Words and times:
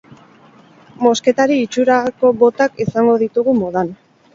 Mosketari 1.07 1.59
itxurako 1.67 2.35
botak 2.43 2.85
izango 2.89 3.19
ditugun 3.27 3.67
modan. 3.67 3.99